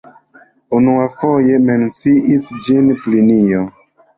[0.77, 3.63] Unuafoje menciis ĝin Plinio.